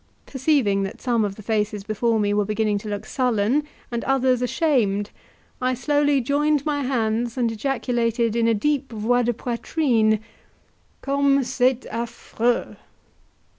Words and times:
Perceiving 0.25 0.81
that 0.81 0.99
some 0.99 1.23
of 1.23 1.35
the 1.35 1.43
faces 1.43 1.83
before 1.83 2.19
me 2.19 2.33
were 2.33 2.43
beginning 2.43 2.79
to 2.79 2.87
look 2.89 3.05
sullen, 3.05 3.63
and 3.91 4.03
others 4.05 4.41
ashamed, 4.41 5.11
I 5.61 5.75
slowly 5.75 6.21
joined 6.21 6.65
my 6.65 6.81
hands, 6.81 7.37
and 7.37 7.51
ejaculated 7.51 8.35
in 8.35 8.47
a 8.47 8.55
deep 8.55 8.91
"voix 8.91 9.21
de 9.27 9.31
poitrine" 9.35 10.19
"Comme 11.03 11.43
c'est 11.43 11.81
affreux!" 11.91 12.77